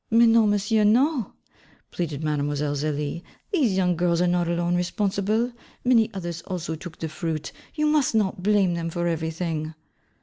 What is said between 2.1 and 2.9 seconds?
Mademoiselle